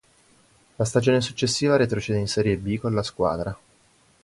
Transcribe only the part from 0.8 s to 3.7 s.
stagione successiva retrocede in Serie B con la squadra.